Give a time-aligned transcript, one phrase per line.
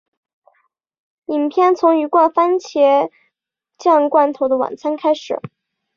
[1.27, 3.11] 影片从一罐蕃茄
[3.77, 5.39] 酱罐头的晚餐开始。